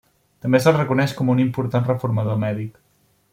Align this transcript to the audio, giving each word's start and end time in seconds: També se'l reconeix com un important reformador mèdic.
També 0.45 0.61
se'l 0.63 0.75
reconeix 0.77 1.13
com 1.19 1.29
un 1.35 1.43
important 1.45 1.87
reformador 1.91 2.41
mèdic. 2.49 2.81